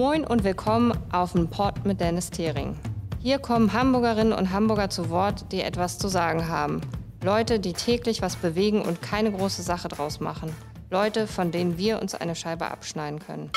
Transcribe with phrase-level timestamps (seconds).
[0.00, 2.74] Moin und willkommen auf dem Pod mit Dennis Thering.
[3.20, 6.80] Hier kommen Hamburgerinnen und Hamburger zu Wort, die etwas zu sagen haben.
[7.22, 10.56] Leute, die täglich was bewegen und keine große Sache draus machen.
[10.88, 13.52] Leute, von denen wir uns eine Scheibe abschneiden können.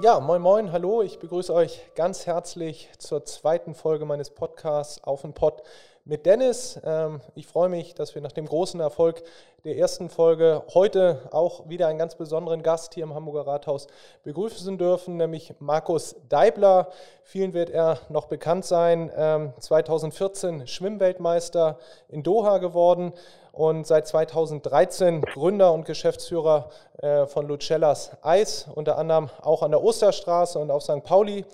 [0.00, 5.20] Ja, moin moin, hallo, ich begrüße euch ganz herzlich zur zweiten Folge meines Podcasts Auf
[5.20, 5.62] den Pod
[6.06, 6.78] mit Dennis.
[6.84, 9.22] Ähm, ich freue mich, dass wir nach dem großen Erfolg
[9.64, 13.86] der ersten Folge heute auch wieder einen ganz besonderen Gast hier im Hamburger Rathaus
[14.22, 16.88] begrüßen dürfen, nämlich Markus Deibler.
[17.22, 19.10] Vielen wird er noch bekannt sein.
[19.58, 21.78] 2014 ähm, Schwimmweltmeister
[22.08, 23.14] in Doha geworden
[23.52, 29.82] und seit 2013 Gründer und Geschäftsführer äh, von Lucellas Eis, unter anderem auch an der
[29.82, 31.02] Osterstraße und auf St.
[31.04, 31.46] Pauli.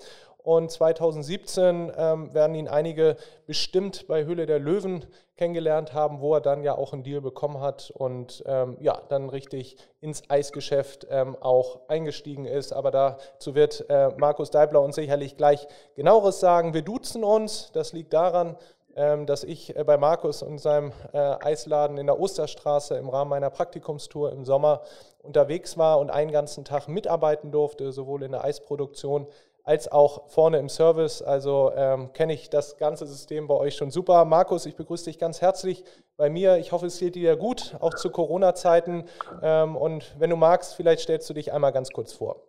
[0.43, 5.05] Und 2017 ähm, werden ihn einige bestimmt bei Höhle der Löwen
[5.37, 9.29] kennengelernt haben, wo er dann ja auch einen Deal bekommen hat und ähm, ja, dann
[9.29, 12.73] richtig ins Eisgeschäft ähm, auch eingestiegen ist.
[12.73, 16.73] Aber dazu wird äh, Markus Deibler uns sicherlich gleich genaueres sagen.
[16.73, 18.55] Wir duzen uns, das liegt daran,
[18.95, 23.29] ähm, dass ich äh, bei Markus und seinem äh, Eisladen in der Osterstraße im Rahmen
[23.29, 24.81] meiner Praktikumstour im Sommer
[25.19, 29.27] unterwegs war und einen ganzen Tag mitarbeiten durfte, sowohl in der Eisproduktion
[29.63, 31.21] als auch vorne im Service.
[31.21, 34.25] Also ähm, kenne ich das ganze System bei euch schon super.
[34.25, 35.83] Markus, ich begrüße dich ganz herzlich
[36.17, 36.57] bei mir.
[36.57, 39.07] Ich hoffe, es geht dir gut, auch zu Corona-Zeiten.
[39.41, 42.41] Ähm, und wenn du magst, vielleicht stellst du dich einmal ganz kurz vor.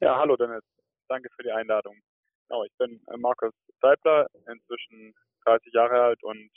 [0.00, 0.62] Ja, hallo Dennis.
[1.08, 1.96] Danke für die Einladung.
[2.48, 6.50] Genau, ich bin äh, Markus Seibler, inzwischen 30 Jahre alt und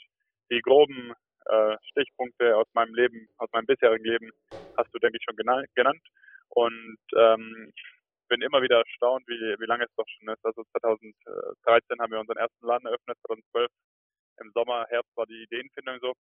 [0.50, 1.12] die groben
[1.46, 4.30] äh, Stichpunkte aus meinem Leben, aus meinem bisherigen Leben
[4.76, 6.00] hast du, denke ich, schon genannt.
[6.50, 7.72] Und ähm,
[8.32, 10.42] bin immer wieder erstaunt, wie, wie lange es doch schon ist.
[10.42, 13.70] Also 2013 haben wir unseren ersten Laden eröffnet, 2012
[14.40, 16.14] im Sommer, Herbst war die Ideenfindung so.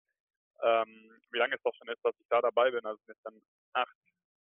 [0.63, 2.83] Ähm, wie lange es doch schon ist, dass ich da dabei bin.
[2.83, 3.39] Also es sind jetzt dann
[3.73, 3.95] acht,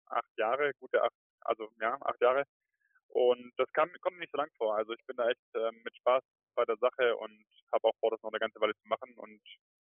[0.08, 2.46] acht Jahre, gute acht, also ja, acht Jahre.
[3.10, 4.76] Und das kam, kommt nicht so lang vor.
[4.76, 6.24] Also ich bin da echt äh, mit Spaß
[6.56, 9.14] bei der Sache und habe auch vor, das noch eine ganze Weile zu machen.
[9.18, 9.42] Und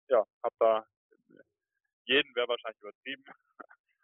[0.08, 0.88] ja, habe da
[2.06, 3.24] jeden wäre wahrscheinlich übertrieben,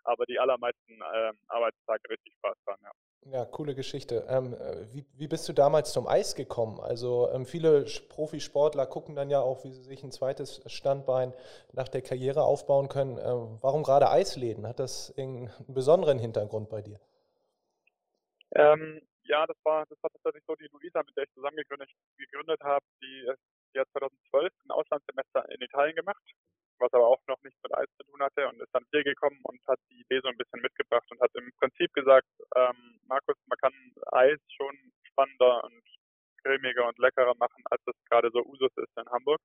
[0.06, 2.92] aber die allermeisten äh, Arbeitstage richtig Spaß dran, ja.
[3.32, 4.24] Ja, coole Geschichte.
[4.30, 6.80] Ähm, äh, wie, wie bist du damals zum Eis gekommen?
[6.80, 11.34] Also ähm, viele Profisportler gucken dann ja auch, wie sie sich ein zweites Standbein
[11.74, 13.18] nach der Karriere aufbauen können.
[13.18, 14.68] Ähm, warum gerade Eisläden?
[14.68, 17.00] Hat das einen besonderen Hintergrund bei dir?
[18.52, 21.90] Ähm, ja, das war, das war tatsächlich so die Luisa, mit der ich zusammen gegründet,
[22.18, 22.86] gegründet habe.
[23.02, 23.32] Die,
[23.74, 26.22] die hat 2012 ein Auslandssemester in Italien gemacht
[26.80, 29.40] was aber auch noch nichts mit Eis zu tun hatte und ist dann hier gekommen
[29.44, 33.36] und hat die Idee so ein bisschen mitgebracht und hat im Prinzip gesagt, ähm, Markus,
[33.48, 33.74] man kann
[34.12, 35.84] Eis schon spannender und
[36.44, 39.42] cremiger und leckerer machen, als es gerade so Usus ist in Hamburg.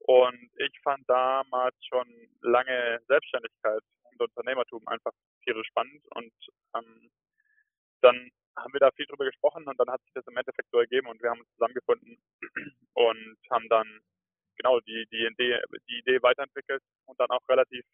[0.00, 2.06] Und ich fand damals schon
[2.42, 5.12] lange Selbstständigkeit und Unternehmertum einfach
[5.44, 6.32] tierisch spannend und
[6.76, 7.10] ähm,
[8.02, 10.78] dann haben wir da viel drüber gesprochen und dann hat sich das im Endeffekt so
[10.78, 12.18] ergeben und wir haben uns zusammengefunden
[12.94, 14.00] und haben dann
[14.66, 17.84] genau die, die, Idee, die Idee weiterentwickelt und dann auch relativ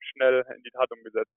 [0.00, 1.32] schnell in die Tat umgesetzt.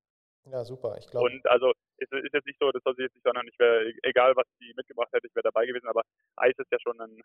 [0.46, 1.26] Ja, super, ich glaube.
[1.26, 3.92] Und also es ist jetzt nicht so, das soll sich jetzt nicht sondern ich wäre,
[4.04, 6.04] egal was die mitgebracht hätte, ich wäre dabei gewesen, aber
[6.38, 7.22] Eis ist ja schon ein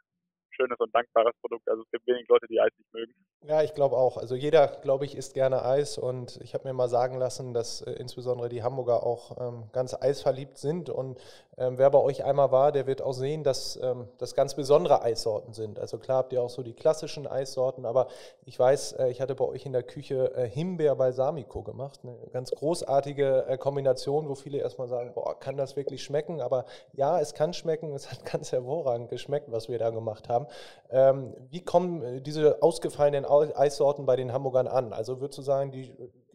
[0.51, 1.69] schönes und dankbares Produkt.
[1.69, 3.15] Also es gibt wenig Leute, die Eis nicht mögen.
[3.45, 4.19] Ja, ich glaube auch.
[4.19, 7.81] Also jeder, glaube ich, isst gerne Eis und ich habe mir mal sagen lassen, dass
[7.83, 11.19] äh, insbesondere die Hamburger auch ähm, ganz eisverliebt sind und
[11.59, 15.03] ähm, wer bei euch einmal war, der wird auch sehen, dass ähm, das ganz besondere
[15.03, 15.79] Eissorten sind.
[15.79, 18.07] Also klar habt ihr auch so die klassischen Eissorten, aber
[18.47, 22.01] ich weiß, äh, ich hatte bei euch in der Küche äh, Himbeer-Balsamico gemacht.
[22.05, 26.41] Eine ganz großartige äh, Kombination, wo viele erstmal sagen, boah, kann das wirklich schmecken?
[26.41, 26.65] Aber
[26.95, 30.47] ja, es kann schmecken, es hat ganz hervorragend geschmeckt, was wir da gemacht haben.
[30.91, 34.93] Ähm, wie kommen äh, diese ausgefallenen Eissorten bei den Hamburgern an?
[34.93, 35.95] Also würdest du sagen, die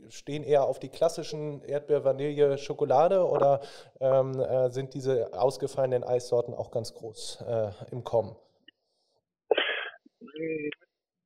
[0.09, 3.61] stehen eher auf die klassischen Erdbeer, Vanille, Schokolade oder
[3.99, 8.35] ähm, äh, sind diese ausgefallenen Eissorten auch ganz groß äh, im Kommen?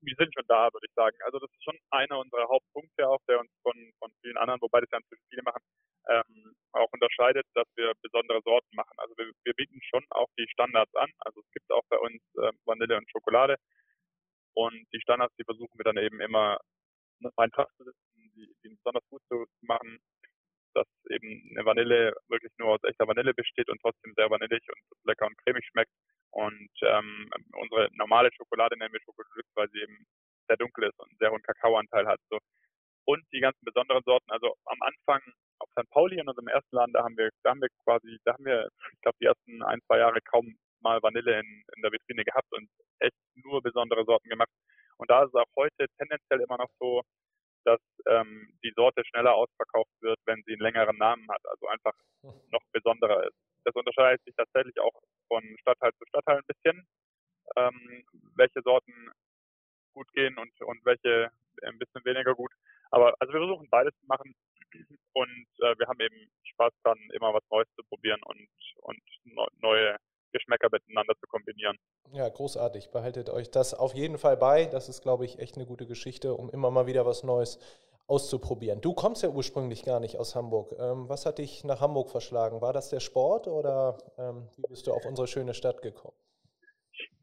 [0.04, 1.16] Wir sind schon da, würde ich sagen.
[1.26, 4.82] Also das ist schon einer unserer Hauptpunkte auch, der uns von, von vielen anderen, wobei
[4.82, 5.62] das ja inzwischen viele machen,
[6.10, 8.98] ähm, auch unterscheidet, dass wir besondere Sorten machen.
[8.98, 11.12] Also wir, wir, bieten schon auch die Standards an.
[11.20, 13.58] Also es gibt auch bei uns äh, Vanille und Schokolade.
[14.54, 16.60] Und die Standards, die versuchen wir dann eben immer
[17.38, 20.00] einfach zu setzen die, die besonders gut zu machen,
[20.74, 25.06] dass eben eine Vanille wirklich nur aus echter Vanille besteht und trotzdem sehr vanillig und
[25.06, 25.92] lecker und cremig schmeckt.
[26.32, 30.06] Und ähm, unsere normale Schokolade nennen wir Schokolade, weil sie eben
[30.48, 32.20] sehr dunkel ist und einen sehr hohen Kakaoanteil hat.
[32.30, 32.40] So.
[33.06, 35.22] Und die ganzen besonderen Sorten, also am Anfang
[35.60, 35.90] auf St.
[35.90, 38.70] Pauli in unserem ersten Laden, da haben wir, da haben wir quasi, da haben wir,
[38.94, 42.52] ich glaube, die ersten ein, zwei Jahre kaum mal Vanille in, in der Vitrine gehabt
[42.52, 42.70] und
[43.00, 44.52] echt nur besondere Sorten gemacht.
[44.98, 47.02] Und da ist es auch heute tendenziell immer noch so,
[47.64, 51.94] dass ähm, die Sorte schneller ausverkauft wird, wenn sie einen längeren Namen hat, also einfach
[52.52, 53.38] noch besonderer ist.
[53.66, 54.94] das unterscheidet sich tatsächlich auch
[55.28, 56.88] von Stadtteil zu Stadtteil ein bisschen,
[57.56, 58.06] ähm,
[58.36, 59.12] welche Sorten
[59.94, 61.30] gut gehen und, und welche
[61.64, 62.52] ein bisschen weniger gut.
[62.92, 64.34] Aber also wir versuchen beides zu machen
[65.14, 68.50] und äh, wir haben eben Spaß dran, immer was Neues zu probieren und,
[68.82, 69.02] und
[69.62, 69.98] neue
[70.32, 71.78] Geschmäcker miteinander zu kombinieren.
[72.12, 72.92] Ja, großartig.
[72.92, 74.66] Behaltet euch das auf jeden Fall bei.
[74.66, 77.60] Das ist, glaube ich, echt eine gute Geschichte, um immer mal wieder was Neues
[78.08, 78.82] auszuprobieren.
[78.82, 80.74] Du kommst ja ursprünglich gar nicht aus Hamburg.
[80.78, 82.62] Ähm, was hat dich nach Hamburg verschlagen?
[82.62, 86.18] War das der Sport oder ähm, wie bist du auf unsere schöne Stadt gekommen?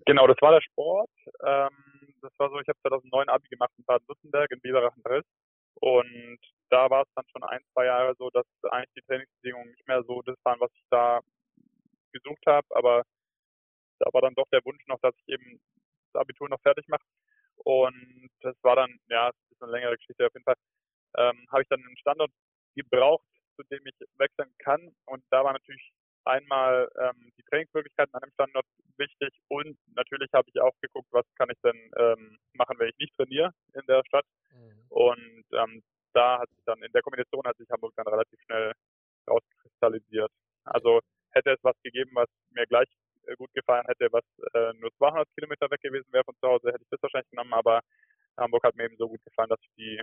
[0.07, 1.11] Genau, das war der Sport.
[1.45, 5.27] Ähm, das war so, ich habe 2009 Abi gemacht in Baden-Württemberg in Biberach-Driss
[5.81, 6.39] und
[6.71, 10.03] da war es dann schon ein, zwei Jahre so, dass eigentlich die Trainingsbedingungen nicht mehr
[10.05, 11.21] so das waren, was ich da
[12.13, 13.03] gesucht habe, aber
[13.99, 15.61] da war dann doch der Wunsch noch, dass ich eben
[16.13, 17.05] das Abitur noch fertig mache.
[17.57, 20.55] Und das war dann, ja, das ist eine längere Geschichte auf jeden Fall,
[21.17, 22.31] ähm, habe ich dann einen Standort
[22.77, 23.27] gebraucht,
[23.57, 24.95] zu dem ich wechseln kann.
[25.07, 25.93] Und da war natürlich
[26.25, 28.67] einmal ähm, die Trainingsmöglichkeiten an dem Standort
[28.99, 32.99] wichtig und natürlich habe ich auch geguckt, was kann ich denn ähm, machen, wenn ich
[32.99, 34.27] nicht trainiere in der Stadt.
[34.51, 34.87] Mhm.
[34.91, 35.83] Und ähm,
[36.13, 38.73] da hat sich dann in der Kombination hat sich Hamburg dann relativ schnell
[39.29, 40.31] rauskristallisiert.
[40.65, 41.01] Also
[41.33, 42.89] hätte es was gegeben, was mir gleich
[43.27, 46.69] äh, gut gefallen hätte, was äh, nur 200 Kilometer weg gewesen wäre von zu Hause,
[46.73, 47.81] hätte ich das wahrscheinlich genommen, aber
[48.37, 50.01] Hamburg hat mir eben so gut gefallen, dass ich die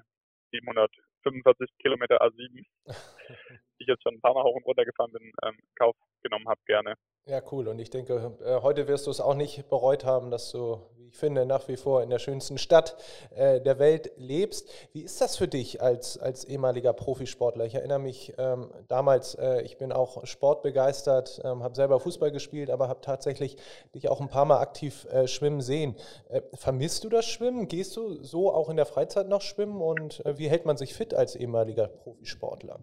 [1.25, 2.66] 745 Kilometer A7, die
[3.80, 6.62] ich jetzt schon ein paar Mal hoch und runter gefahren bin, ähm, Kauf genommen habe,
[6.66, 6.95] gerne.
[7.27, 7.68] Ja, cool.
[7.68, 11.07] Und ich denke, äh, heute wirst du es auch nicht bereut haben, dass du, wie
[11.07, 12.98] ich finde, nach wie vor in der schönsten Stadt
[13.36, 14.72] äh, der Welt lebst.
[14.94, 17.66] Wie ist das für dich als, als ehemaliger Profisportler?
[17.66, 22.69] Ich erinnere mich ähm, damals, äh, ich bin auch sportbegeistert, ähm, habe selber Fußball gespielt,
[22.69, 23.57] aber habe tatsächlich
[23.95, 25.95] dich auch ein paar Mal aktiv äh, schwimmen sehen.
[26.30, 27.68] Äh, vermisst du das Schwimmen?
[27.68, 29.81] Gehst du so auch in der Freizeit noch schwimmen?
[29.81, 32.79] Und wie hält man sich fit als ehemaliger Profisportler?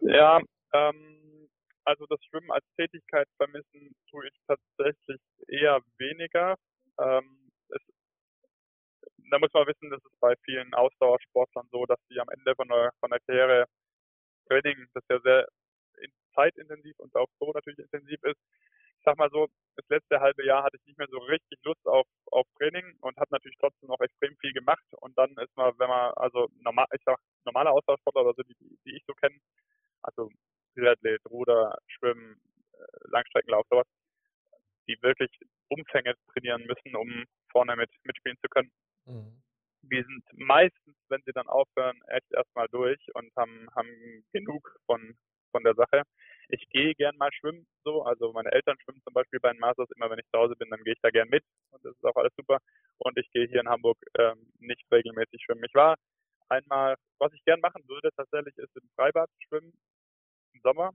[0.00, 0.40] Ja,
[0.72, 1.16] ähm
[1.86, 6.56] also das Schwimmen als Tätigkeit vermissen tue ich tatsächlich eher weniger.
[6.98, 7.80] Ähm, es,
[9.30, 12.66] da muss man wissen, das ist bei vielen Ausdauersportlern so, dass sie am Ende von
[12.66, 13.66] der, von der Karriere
[14.48, 15.46] Training, das ja sehr
[16.34, 18.40] zeitintensiv und auch so natürlich intensiv ist.
[19.06, 21.86] Ich sag mal so, das letzte halbe Jahr hatte ich nicht mehr so richtig Lust
[21.86, 24.82] auf, auf Training und habe natürlich trotzdem noch extrem viel gemacht.
[24.98, 28.96] Und dann ist man, wenn man, also normal, ich sag, normale Ausdauersportler, also die, die
[28.96, 29.38] ich so kenne,
[30.02, 30.28] also
[30.74, 32.40] Triathlet, Ruder, Schwimmen,
[32.72, 33.86] äh, Langstreckenlauf, sowas,
[34.88, 35.30] die wirklich
[35.68, 38.72] Umfänge trainieren müssen, um vorne mit mitspielen zu können.
[39.04, 39.40] Mhm.
[39.82, 45.16] Die sind meistens, wenn sie dann aufhören, echt erstmal durch und haben, haben genug von,
[45.52, 46.02] von der Sache.
[46.48, 49.90] Ich gehe gern mal schwimmen, so, also meine Eltern schwimmen zum Beispiel bei den Masters,
[49.96, 52.04] immer wenn ich zu Hause bin, dann gehe ich da gern mit und das ist
[52.04, 52.58] auch alles super.
[52.98, 55.64] Und ich gehe hier in Hamburg ähm, nicht regelmäßig schwimmen.
[55.64, 55.96] Ich war
[56.48, 59.72] einmal, was ich gern machen würde tatsächlich, ist im Freibad schwimmen
[60.54, 60.92] im Sommer.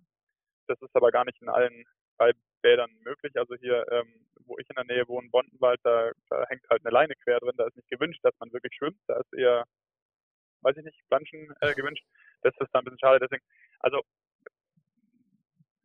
[0.68, 1.84] Das ist aber gar nicht in allen
[2.18, 3.34] Freibädern möglich.
[3.36, 6.94] Also hier, ähm, wo ich in der Nähe wohne, Bondenwald, da, da hängt halt eine
[6.94, 7.56] Leine quer drin.
[7.58, 9.00] Da ist nicht gewünscht, dass man wirklich schwimmt.
[9.08, 9.66] Da ist eher,
[10.62, 12.06] weiß ich nicht, Planschen äh, gewünscht.
[12.42, 13.20] Das ist dann ein bisschen schade.
[13.20, 13.44] Deswegen,
[13.80, 14.02] also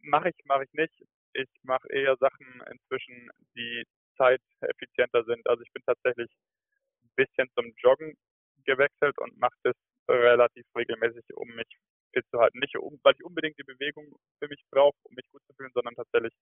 [0.06, 0.94] mache ich, mache ich nicht.
[1.34, 3.84] Ich mache eher Sachen inzwischen, die
[4.16, 5.46] zeiteffizienter sind.
[5.46, 6.30] Also ich bin tatsächlich
[7.04, 8.14] ein bisschen zum Joggen
[8.64, 9.76] gewechselt und mache das
[10.08, 11.68] relativ regelmäßig, um mich
[12.12, 12.58] fit zu halten.
[12.58, 14.06] Nicht, um, weil ich unbedingt die Bewegung
[14.38, 16.32] für mich brauche, um mich gut zu fühlen, sondern tatsächlich,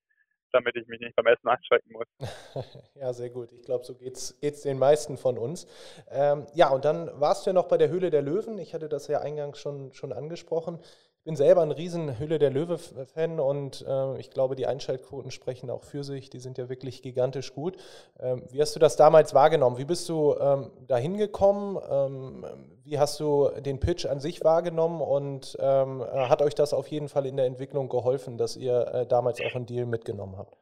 [0.53, 2.07] damit ich mich nicht beim Essen einschränken muss.
[2.95, 3.53] ja, sehr gut.
[3.53, 5.67] Ich glaube, so geht es den meisten von uns.
[6.11, 8.59] Ähm, ja, und dann warst du ja noch bei der Höhle der Löwen.
[8.59, 10.79] Ich hatte das ja eingangs schon, schon angesprochen.
[11.25, 15.71] Ich bin selber ein riesen Hülle der Löwe-Fan und äh, ich glaube, die Einschaltquoten sprechen
[15.71, 16.29] auch für sich.
[16.29, 17.79] Die sind ja wirklich gigantisch gut.
[18.21, 19.79] Ähm, wie hast du das damals wahrgenommen?
[19.79, 21.79] Wie bist du ähm, da hingekommen?
[21.91, 22.45] Ähm,
[22.85, 26.89] wie hast du den Pitch an sich wahrgenommen und ähm, äh, hat euch das auf
[26.89, 30.59] jeden Fall in der Entwicklung geholfen, dass ihr äh, damals auch einen Deal mitgenommen habt?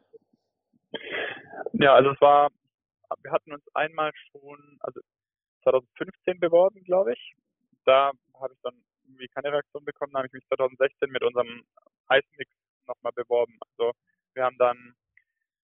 [1.72, 2.50] Ja, also es war,
[3.20, 5.00] wir hatten uns einmal schon, also
[5.64, 7.34] 2015 beworben, glaube ich.
[7.84, 8.74] Da habe ich dann
[9.12, 11.64] irgendwie keine Reaktion bekommen, habe ich mich 2016 mit unserem
[12.08, 12.50] Eismix
[12.86, 13.58] nochmal beworben.
[13.60, 13.92] Also
[14.34, 14.94] wir haben dann,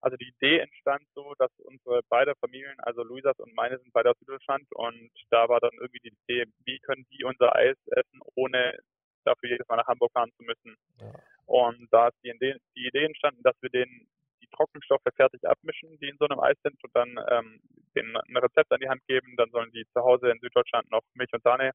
[0.00, 4.11] also die Idee entstand so, dass unsere beide Familien, also Luisas und meine sind beide
[4.11, 8.21] aus Süddeutschland und da war dann irgendwie die Idee, wie können die unser Eis essen,
[8.35, 8.78] ohne
[9.25, 10.76] dafür jedes Mal nach Hamburg fahren zu müssen.
[11.00, 11.12] Ja.
[11.47, 14.09] Und da ist die Idee, die Idee entstanden, dass wir den
[14.40, 17.61] die Trockenstoffe fertig abmischen, die in so einem Eis sind und dann ähm,
[17.97, 19.35] denen ein Rezept an die Hand geben.
[19.37, 21.73] Dann sollen die zu Hause in Süddeutschland noch Milch und Sahne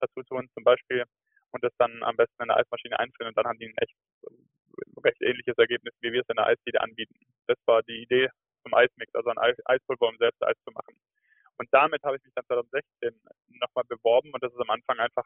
[0.00, 1.04] dazu tun zum Beispiel
[1.52, 3.94] und das dann am besten in der Eismaschine einfrieren und dann haben die ein echt
[5.04, 7.18] recht ähnliches Ergebnis, wie wir es in der Eisdiele anbieten.
[7.46, 8.28] Das war die Idee
[8.62, 10.96] zum Eismix, also ein Eispulver, um selbst Eis zu machen.
[11.58, 13.20] Und damit habe ich mich dann 2016
[13.60, 15.24] nochmal beworben und das ist am Anfang einfach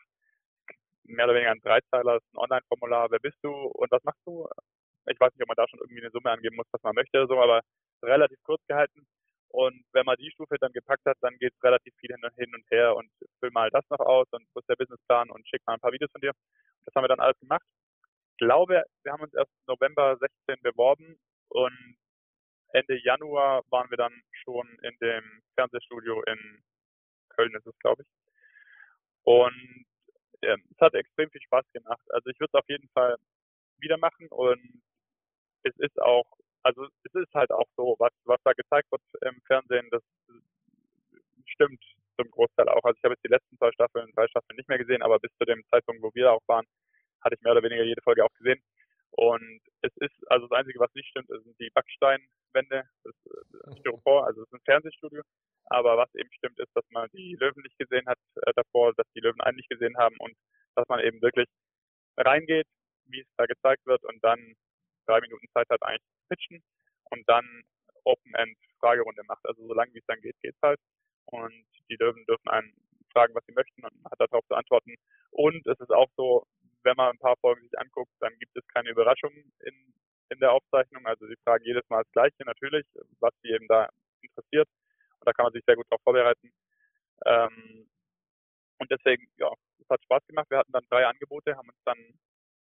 [1.04, 4.48] mehr oder weniger ein Dreizeiler, ein Online-Formular, wer bist du und was machst du?
[5.06, 7.26] Ich weiß nicht, ob man da schon irgendwie eine Summe angeben muss, was man möchte
[7.28, 7.60] so, aber
[8.02, 9.06] relativ kurz gehalten.
[9.54, 12.70] Und wenn man die Stufe dann gepackt hat, dann geht es relativ viel hin und,
[12.72, 13.08] her und
[13.38, 15.92] füll mal das noch aus und wo ist der Businessplan und schick mal ein paar
[15.92, 16.32] Videos von dir.
[16.84, 17.62] Das haben wir dann alles gemacht.
[18.32, 21.20] Ich glaube, wir haben uns erst November 16 beworben
[21.50, 21.96] und
[22.72, 26.64] Ende Januar waren wir dann schon in dem Fernsehstudio in
[27.28, 28.08] Köln, ist es, glaube ich.
[29.22, 29.86] Und
[30.40, 32.02] äh, es hat extrem viel Spaß gemacht.
[32.10, 33.16] Also ich würde es auf jeden Fall
[33.78, 34.82] wieder machen und
[35.62, 36.26] es ist auch,
[36.64, 40.02] also es ist halt auch so, was, was da gezeigt wird im Fernsehen, das
[41.46, 41.82] stimmt
[42.16, 42.82] zum Großteil auch.
[42.82, 45.30] Also ich habe jetzt die letzten zwei Staffeln, drei Staffeln nicht mehr gesehen, aber bis
[45.38, 46.66] zu dem Zeitpunkt, wo wir auch waren,
[47.22, 48.62] hatte ich mehr oder weniger jede Folge auch gesehen.
[49.10, 54.26] Und es ist, also das Einzige, was nicht stimmt, sind die Backsteinwände, das äh, Styropor,
[54.26, 55.22] also es ist ein Fernsehstudio.
[55.66, 59.06] Aber was eben stimmt, ist, dass man die Löwen nicht gesehen hat äh, davor, dass
[59.14, 60.34] die Löwen einen nicht gesehen haben und
[60.74, 61.46] dass man eben wirklich
[62.16, 62.66] reingeht,
[63.06, 64.54] wie es da gezeigt wird und dann
[65.06, 66.62] drei Minuten Zeit hat, eigentlich zu pitchen
[67.10, 67.62] und dann
[68.04, 69.44] Open-End-Fragerunde macht.
[69.46, 70.80] Also solange wie es dann geht, geht's halt.
[71.26, 72.72] Und die Löwen dürfen einen
[73.12, 74.94] fragen, was sie möchten und hat darauf zu antworten.
[75.30, 76.46] Und es ist auch so,
[76.82, 79.94] wenn man ein paar Folgen sich anguckt, dann gibt es keine Überraschungen in,
[80.30, 81.06] in der Aufzeichnung.
[81.06, 82.86] Also sie fragen jedes Mal das Gleiche natürlich,
[83.20, 83.88] was sie eben da
[84.20, 84.68] interessiert.
[85.20, 86.52] Und da kann man sich sehr gut darauf vorbereiten.
[87.24, 87.88] Ähm,
[88.78, 90.50] und deswegen, ja, es hat Spaß gemacht.
[90.50, 91.98] Wir hatten dann drei Angebote, haben uns dann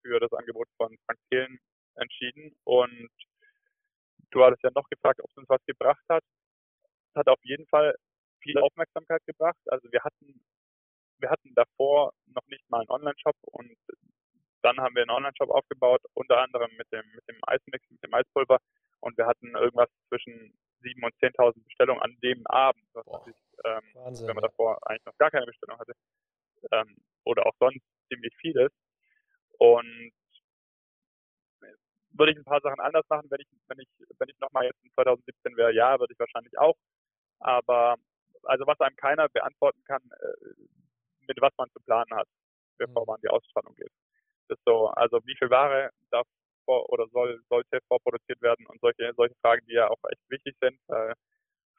[0.01, 1.59] für das Angebot von Frank Thelen
[1.99, 2.55] entschieden.
[2.63, 3.09] Und
[4.31, 6.23] du hattest ja noch gefragt, ob es uns was gebracht hat.
[7.11, 7.95] Es hat auf jeden Fall
[8.41, 9.59] viel Aufmerksamkeit gebracht.
[9.67, 10.41] Also wir hatten
[11.19, 13.75] wir hatten davor noch nicht mal einen Online-Shop und
[14.61, 18.13] dann haben wir einen Online-Shop aufgebaut, unter anderem mit dem, mit dem Eismix, mit dem
[18.13, 18.59] Eispulver
[18.99, 23.83] und wir hatten irgendwas zwischen 7.000 und 10.000 Bestellungen an dem Abend, was natürlich, ähm,
[23.93, 25.93] Wahnsinn, wenn man davor eigentlich noch gar keine Bestellung hatte
[26.71, 28.71] ähm, oder auch sonst ziemlich vieles
[29.57, 30.11] und
[32.19, 33.87] würde ich ein paar Sachen anders machen, wenn ich, wenn ich,
[34.19, 36.75] wenn ich nochmal jetzt in 2017 wäre, ja, würde ich wahrscheinlich auch.
[37.39, 37.95] Aber
[38.43, 40.65] also was einem keiner beantworten kann, äh,
[41.27, 42.27] mit was man zu planen hat,
[42.77, 43.07] bevor mhm.
[43.07, 43.91] man die Ausstrahlung geht.
[44.47, 46.27] Das ist so, also wie viel Ware darf
[46.65, 50.55] vor oder soll, sollte vorproduziert werden und solche, solche Fragen, die ja auch echt wichtig
[50.59, 50.79] sind.
[50.87, 51.13] Äh,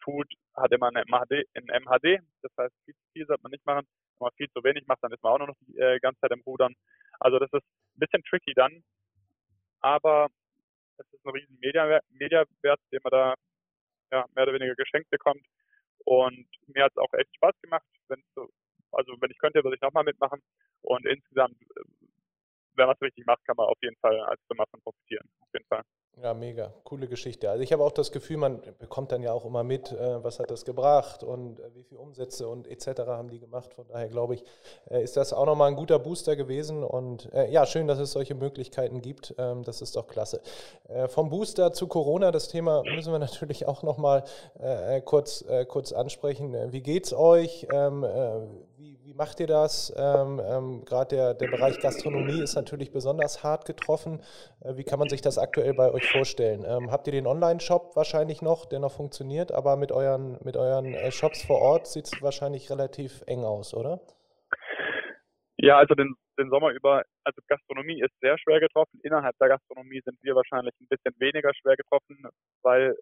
[0.03, 3.67] Food hat immer eine MHD, in MHD, das heißt viel zu viel sollte man nicht
[3.67, 3.87] machen.
[4.19, 6.31] Wenn man viel zu wenig macht, dann ist man auch noch die äh, ganze Zeit
[6.31, 6.75] im Rudern.
[7.19, 7.65] Also das ist
[7.97, 8.83] ein bisschen tricky dann,
[9.81, 10.29] aber
[10.99, 13.35] es ist ein riesen Mediawert, den man da
[14.13, 15.45] ja, mehr oder weniger geschenkt bekommt.
[16.05, 18.49] Und mir hat es auch echt Spaß gemacht, wenn so
[18.93, 20.41] also wenn ich könnte, würde ich nochmal mitmachen.
[20.83, 21.83] Und insgesamt, äh,
[22.75, 25.29] wenn man es richtig macht, kann man auf jeden Fall als Firma von profitieren.
[25.41, 25.83] Auf jeden Fall.
[26.23, 26.71] Ja, mega.
[26.85, 27.49] Coole Geschichte.
[27.49, 30.39] Also ich habe auch das Gefühl, man bekommt dann ja auch immer mit, äh, was
[30.39, 33.01] hat das gebracht und äh, wie viele Umsätze und etc.
[33.07, 33.73] haben die gemacht.
[33.73, 34.45] Von daher glaube ich,
[34.91, 36.85] äh, ist das auch nochmal ein guter Booster gewesen.
[36.85, 39.35] Und ja, schön, dass es solche Möglichkeiten gibt.
[39.39, 40.41] Ähm, das ist doch klasse.
[41.09, 44.25] vom Booster zu Corona, das Thema müssen wir natürlich auch nochmal
[45.05, 46.55] kurz, kurz ansprechen.
[46.73, 47.67] Wie geht es euch?
[47.73, 48.05] Ähm,
[48.77, 48.90] wie
[49.21, 49.93] macht ihr das?
[49.99, 54.23] Ähm, ähm, Gerade der, der Bereich Gastronomie ist natürlich besonders hart getroffen.
[54.65, 56.65] Äh, wie kann man sich das aktuell bei euch vorstellen?
[56.67, 60.95] Ähm, habt ihr den Online-Shop wahrscheinlich noch, der noch funktioniert, aber mit euren, mit euren
[60.95, 64.01] äh, Shops vor Ort sieht es wahrscheinlich relativ eng aus, oder?
[65.59, 69.01] Ja, also den, den Sommer über, also Gastronomie ist sehr schwer getroffen.
[69.03, 72.25] Innerhalb der Gastronomie sind wir wahrscheinlich ein bisschen weniger schwer getroffen,
[72.63, 72.97] weil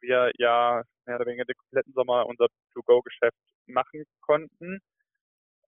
[0.00, 4.80] wir ja mehr oder weniger den kompletten Sommer unser To-Go-Geschäft machen konnten.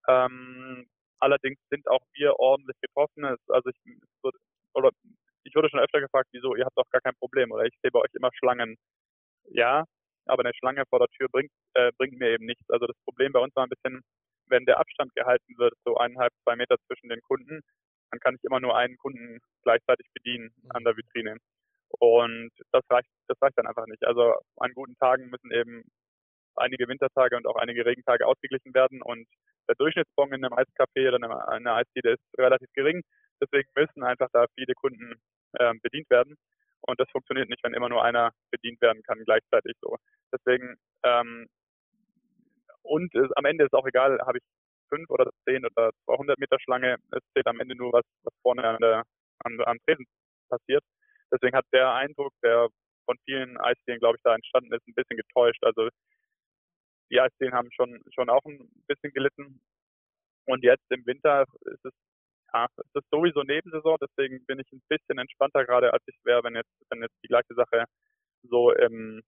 [0.08, 0.86] Ähm,
[1.20, 3.24] allerdings sind auch wir ordentlich getroffen.
[3.24, 3.96] Also ich,
[4.74, 4.90] oder
[5.44, 7.90] ich wurde schon öfter gefragt, wieso, ihr habt doch gar kein Problem oder ich sehe
[7.90, 8.76] bei euch immer Schlangen.
[9.50, 9.84] Ja,
[10.26, 12.68] aber eine Schlange vor der Tür bringt, äh, bringt mir eben nichts.
[12.70, 14.02] Also das Problem bei uns war ein bisschen,
[14.46, 17.60] wenn der Abstand gehalten wird, so eineinhalb, zwei Meter zwischen den Kunden,
[18.10, 21.36] dann kann ich immer nur einen Kunden gleichzeitig bedienen an der Vitrine.
[21.98, 24.04] Und das reicht, das reicht dann einfach nicht.
[24.04, 25.84] Also an guten Tagen müssen eben
[26.56, 29.26] einige Wintertage und auch einige Regentage ausgeglichen werden und
[29.68, 33.02] der Durchschnittsbon in einem Eiscafé oder in einer Eisdiele ist relativ gering.
[33.40, 35.14] Deswegen müssen einfach da viele Kunden
[35.58, 36.36] ähm, bedient werden.
[36.80, 39.96] Und das funktioniert nicht, wenn immer nur einer bedient werden kann gleichzeitig so.
[40.32, 41.46] Deswegen ähm,
[42.82, 44.44] und es, am Ende ist auch egal, habe ich
[44.88, 46.96] fünf oder zehn oder 200 Meter Schlange.
[47.12, 49.02] Es zählt am Ende nur, was, was vorne an der,
[49.44, 50.04] an, am Tresen
[50.48, 50.84] passiert.
[51.32, 52.68] Deswegen hat der Eindruck, der
[53.06, 55.64] von vielen Eisdielen, glaube ich, da entstanden ist, ein bisschen getäuscht.
[55.64, 55.88] Also
[57.12, 59.60] die Eisdielen haben schon, schon auch ein bisschen gelitten.
[60.46, 61.92] Und jetzt im Winter ist es,
[62.52, 66.42] ja, es ist sowieso Nebensaison, deswegen bin ich ein bisschen entspannter gerade, als ich wäre,
[66.42, 67.84] wenn jetzt, wenn jetzt die gleiche Sache
[68.42, 69.22] so im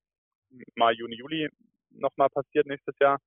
[0.75, 1.49] Mai, Juni, Juli
[1.91, 3.19] nochmal passiert nächstes Jahr.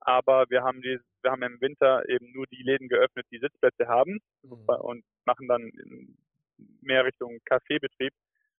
[0.00, 3.86] Aber wir haben die wir haben im Winter eben nur die Läden geöffnet, die Sitzplätze
[3.86, 4.68] haben mhm.
[4.68, 5.70] und machen dann
[6.80, 8.12] mehr Richtung Kaffeebetrieb.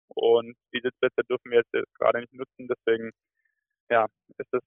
[0.08, 3.12] Und die Sitzplätze dürfen wir jetzt gerade nicht nutzen, deswegen
[3.90, 4.64] ja, ist das,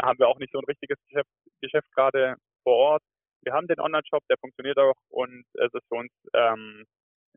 [0.00, 3.02] haben wir auch nicht so ein richtiges Geschäft, Geschäft gerade vor Ort.
[3.42, 6.84] Wir haben den Online-Shop, der funktioniert auch und es ist für uns ähm,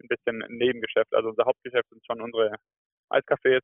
[0.01, 1.13] ein bisschen ein Nebengeschäft.
[1.13, 2.55] Also unser Hauptgeschäft sind schon unsere
[3.09, 3.62] Eiscafés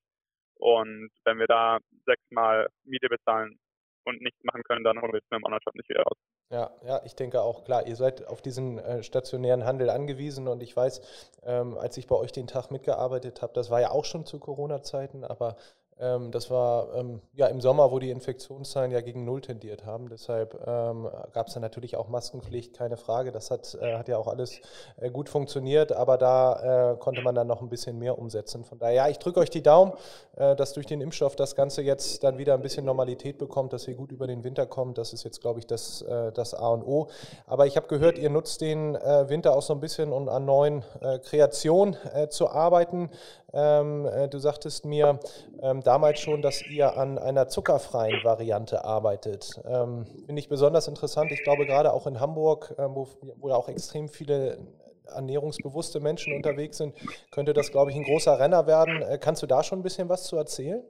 [0.55, 3.57] und wenn wir da sechsmal Miete bezahlen
[4.05, 6.17] und nichts machen können, dann holen wir es mit dem Online-Shop nicht wieder raus.
[6.51, 10.63] Ja, ja, ich denke auch, klar, ihr seid auf diesen äh, stationären Handel angewiesen und
[10.63, 14.05] ich weiß, ähm, als ich bei euch den Tag mitgearbeitet habe, das war ja auch
[14.05, 15.57] schon zu Corona-Zeiten, aber
[16.00, 20.08] das war ähm, ja im Sommer, wo die Infektionszahlen ja gegen Null tendiert haben.
[20.08, 23.34] Deshalb ähm, gab es dann natürlich auch Maskenpflicht, keine Frage.
[23.34, 24.62] Das hat, äh, hat ja auch alles
[24.98, 28.63] äh, gut funktioniert, aber da äh, konnte man dann noch ein bisschen mehr umsetzen.
[28.63, 29.91] Von daher, ja, ich drücke euch die Daumen,
[30.38, 33.86] äh, dass durch den Impfstoff das Ganze jetzt dann wieder ein bisschen Normalität bekommt, dass
[33.86, 34.98] ihr gut über den Winter kommt.
[34.98, 37.10] Das ist jetzt, glaube ich, das, äh, das A und O.
[37.46, 40.46] Aber ich habe gehört, ihr nutzt den äh, Winter auch so ein bisschen, um an
[40.46, 40.84] neuen
[41.24, 41.98] Kreationen
[42.29, 43.10] zu arbeiten.
[43.53, 45.20] Ähm, du sagtest mir,
[45.62, 49.60] ähm, damals schon, dass ihr an einer zuckerfreien Variante arbeitet.
[49.65, 51.31] Ähm, Finde ich besonders interessant.
[51.31, 54.60] Ich glaube, gerade auch in Hamburg, ähm, wo, wo auch extrem viele
[55.08, 56.93] ernährungsbewusste Menschen unterwegs sind,
[57.31, 59.01] könnte das, glaube ich, ein großer Renner werden.
[59.01, 60.84] Äh, kannst du da schon ein bisschen was zu erzählen?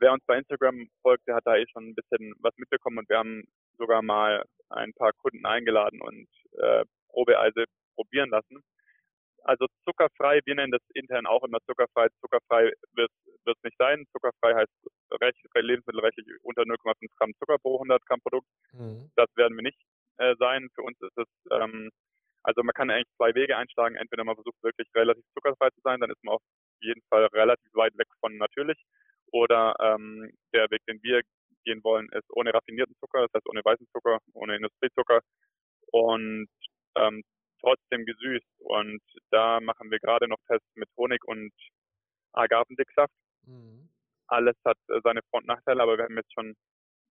[0.00, 3.08] Wer uns bei Instagram folgt, der hat da eh schon ein bisschen was mitbekommen und
[3.08, 3.44] wir haben
[3.78, 6.26] sogar mal ein paar Kunden eingeladen und
[6.58, 8.58] äh, Probeeise probieren lassen
[9.44, 12.08] also zuckerfrei, wir nennen das intern auch immer zuckerfrei.
[12.20, 13.10] Zuckerfrei wird
[13.46, 14.04] es nicht sein.
[14.12, 14.72] Zuckerfrei heißt
[15.20, 18.46] recht, lebensmittelrechtlich unter 0,5 Gramm Zucker pro 100 Gramm Produkt.
[18.72, 19.10] Mhm.
[19.16, 19.80] Das werden wir nicht
[20.18, 20.68] äh, sein.
[20.74, 21.90] Für uns ist es, ähm,
[22.42, 23.96] also man kann eigentlich zwei Wege einschlagen.
[23.96, 26.42] Entweder man versucht wirklich relativ zuckerfrei zu sein, dann ist man auf
[26.80, 28.78] jeden Fall relativ weit weg von natürlich.
[29.32, 31.22] Oder ähm, der Weg, den wir
[31.64, 35.20] gehen wollen, ist ohne raffinierten Zucker, das heißt ohne weißen Zucker, ohne Industriezucker.
[35.90, 36.48] Und
[36.96, 37.22] ähm,
[37.62, 38.60] trotzdem gesüßt.
[38.60, 39.00] Und
[39.32, 41.52] da machen wir gerade noch Tests mit Honig und
[42.32, 43.12] Agavendicksaft.
[43.46, 43.88] Mhm.
[44.28, 46.54] Alles hat äh, seine Vor- und Nachteile, aber wir haben jetzt schon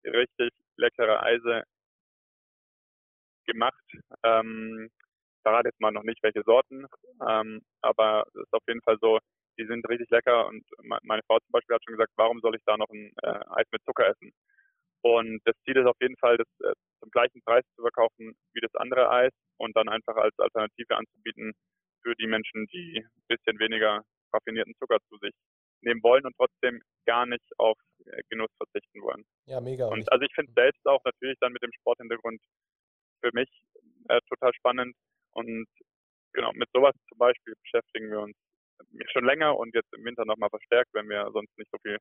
[0.05, 1.63] richtig leckere Eise
[3.47, 3.85] gemacht.
[4.23, 4.91] Ähm,
[5.43, 6.87] verrate jetzt mal noch nicht, welche Sorten,
[7.27, 9.19] ähm, aber es ist auf jeden Fall so,
[9.59, 10.65] die sind richtig lecker und
[11.03, 13.67] meine Frau zum Beispiel hat schon gesagt, warum soll ich da noch ein äh, Eis
[13.73, 14.33] mit Zucker essen?
[15.03, 18.61] Und das Ziel ist auf jeden Fall, das äh, zum gleichen Preis zu verkaufen wie
[18.61, 21.55] das andere Eis und dann einfach als Alternative anzubieten
[22.03, 25.33] für die Menschen, die ein bisschen weniger raffinierten Zucker zu sich
[25.83, 29.25] nehmen wollen und trotzdem gar nicht auf äh, Genuss verzichten wollen.
[29.47, 29.87] Ja, mega.
[29.87, 32.41] Und also ich finde selbst auch natürlich dann mit dem Sporthintergrund
[33.23, 33.49] für mich
[34.09, 34.95] äh, total spannend
[35.33, 35.67] und
[36.33, 38.37] genau mit sowas zum Beispiel beschäftigen wir uns
[39.13, 41.99] schon länger und jetzt im Winter nochmal verstärkt, wenn wir sonst nicht so viel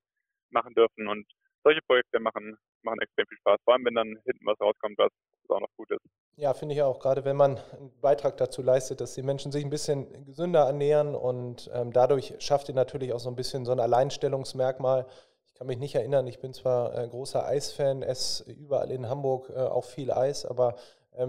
[0.51, 1.25] machen dürfen und
[1.63, 5.11] solche Projekte machen, machen extrem viel Spaß, vor allem wenn dann hinten was rauskommt, was
[5.49, 6.05] auch noch gut ist.
[6.39, 9.65] Ja, finde ich auch, gerade wenn man einen Beitrag dazu leistet, dass die Menschen sich
[9.65, 13.71] ein bisschen gesünder ernähren und ähm, dadurch schafft ihr natürlich auch so ein bisschen so
[13.71, 15.07] ein Alleinstellungsmerkmal.
[15.47, 19.49] Ich kann mich nicht erinnern, ich bin zwar äh, großer Eisfan, esse überall in Hamburg
[19.49, 20.75] äh, auch viel Eis, aber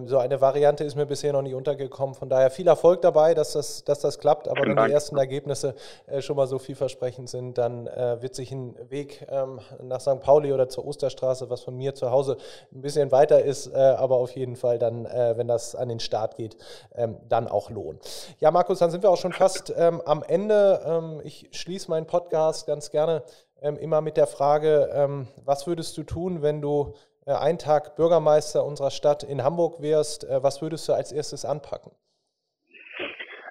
[0.04, 2.14] so eine Variante ist mir bisher noch nie untergekommen.
[2.14, 4.46] Von daher viel Erfolg dabei, dass das, dass das klappt.
[4.46, 5.74] Aber wenn die ersten Ergebnisse
[6.06, 10.20] äh, schon mal so vielversprechend sind, dann äh, wird sich ein Weg ähm, nach St.
[10.20, 12.36] Pauli oder zur Osterstraße, was von mir zu Hause
[12.70, 16.36] ein bisschen weiter ist, äh, aber auf jeden Fall dann, wenn das an den Start
[16.36, 16.56] geht,
[16.94, 17.98] ähm, dann auch lohnen.
[18.40, 20.80] Ja, Markus, dann sind wir auch schon fast ähm, am Ende.
[20.84, 23.22] Ähm, ich schließe meinen Podcast ganz gerne
[23.62, 26.94] ähm, immer mit der Frage, was würdest du tun, wenn du
[27.28, 31.92] einen Tag Bürgermeister unserer Stadt in Hamburg wärst, äh, was würdest du als erstes anpacken?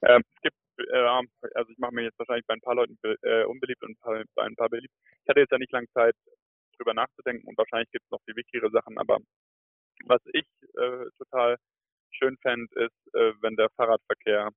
[0.03, 0.55] Ähm, es gibt,
[0.91, 0.97] äh,
[1.53, 4.55] also ich mache mir jetzt wahrscheinlich bei ein paar Leuten äh, unbeliebt und bei ein
[4.55, 4.93] paar beliebt.
[5.23, 6.15] Ich hatte jetzt ja nicht lange Zeit,
[6.77, 9.17] drüber nachzudenken und wahrscheinlich gibt es noch viel wichtigere Sachen, aber
[10.05, 11.57] was ich äh, total
[12.11, 14.49] schön fände, ist, äh, wenn der Fahrradverkehr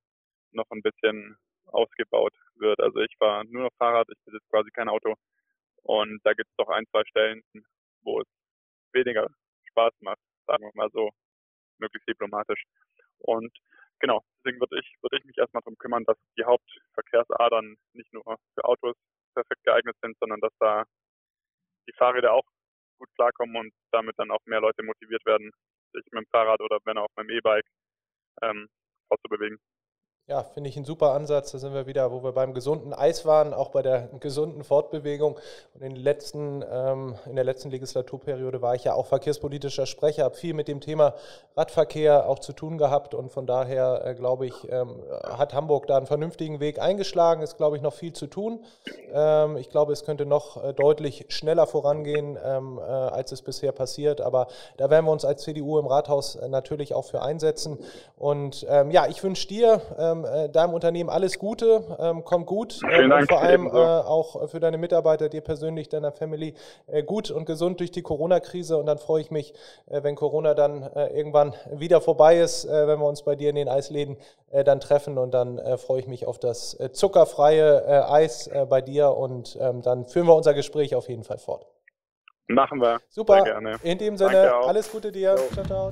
[0.52, 2.80] noch ein bisschen ausgebaut wird.
[2.80, 5.14] Also ich fahre nur noch Fahrrad, ich besitze quasi kein Auto
[5.82, 7.42] und da gibt es doch ein, zwei Stellen,
[8.02, 8.26] wo es
[8.92, 9.28] weniger
[9.70, 11.10] Spaß macht, sagen wir mal so,
[11.78, 12.62] möglichst diplomatisch.
[13.18, 13.52] Und
[14.00, 18.24] genau, deswegen würde ich, würde ich mich erstmal darum kümmern, dass die Hauptverkehrsadern nicht nur
[18.24, 18.96] für Autos
[19.34, 20.84] perfekt geeignet sind, sondern dass da
[21.88, 22.44] die Fahrräder auch
[22.98, 25.50] gut klarkommen und damit dann auch mehr Leute motiviert werden,
[25.92, 27.66] sich mit dem Fahrrad oder wenn auch mit dem E-Bike
[28.42, 28.68] ähm,
[29.08, 29.58] fortzubewegen.
[30.30, 31.50] Ja, finde ich einen super Ansatz.
[31.50, 35.36] Da sind wir wieder, wo wir beim gesunden Eis waren, auch bei der gesunden Fortbewegung.
[35.74, 40.36] Und in, letzten, ähm, in der letzten Legislaturperiode war ich ja auch verkehrspolitischer Sprecher, habe
[40.36, 41.14] viel mit dem Thema
[41.56, 43.12] Radverkehr auch zu tun gehabt.
[43.12, 47.42] Und von daher, äh, glaube ich, ähm, hat Hamburg da einen vernünftigen Weg eingeschlagen.
[47.42, 48.62] Ist, glaube ich, noch viel zu tun.
[49.12, 53.72] Ähm, ich glaube, es könnte noch äh, deutlich schneller vorangehen, ähm, äh, als es bisher
[53.72, 54.20] passiert.
[54.20, 57.80] Aber da werden wir uns als CDU im Rathaus äh, natürlich auch für einsetzen.
[58.16, 59.82] Und ähm, ja, ich wünsche dir,
[60.24, 64.48] ähm, äh, deinem Unternehmen alles Gute, ähm, komm gut äh, und vor allem äh, auch
[64.48, 66.54] für deine Mitarbeiter, dir persönlich, deiner Family
[66.86, 69.54] äh, gut und gesund durch die Corona-Krise und dann freue ich mich,
[69.86, 73.56] äh, wenn Corona dann äh, irgendwann wieder vorbei ist, wenn wir uns bei dir in
[73.56, 74.16] den Eisläden
[74.50, 79.82] dann treffen und dann freue ich mich auf das zuckerfreie Eis bei dir und ähm,
[79.82, 81.66] dann führen wir unser Gespräch auf jeden Fall fort.
[82.48, 83.00] Machen wir.
[83.08, 83.44] Super.
[83.82, 85.36] In dem Sinne, alles Gute dir.
[85.36, 85.54] Jo.
[85.54, 85.90] Ciao, ciao.